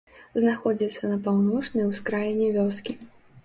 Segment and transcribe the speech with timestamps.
[0.45, 3.01] Знаходзіцца на паўночнай ускраіне вёскі.